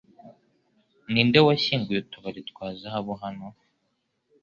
[1.11, 3.47] Ninde washyinguye utubari twa zahabu hano?